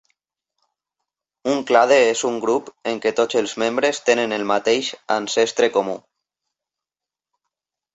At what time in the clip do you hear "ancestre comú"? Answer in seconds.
5.21-5.99